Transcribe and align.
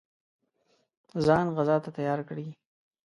ځان 1.25 1.45
غزا 1.55 1.75
ته 1.83 1.89
تیار 1.97 2.19
کړي. 2.29 2.47